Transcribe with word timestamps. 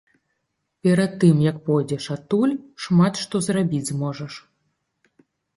Перад 0.85 1.11
тым, 1.23 1.43
як 1.51 1.59
пойдзеш 1.67 2.07
адтуль, 2.17 2.57
шмат 2.87 3.13
што 3.25 3.35
зрабіць 3.49 3.85
зможаш. 3.93 4.33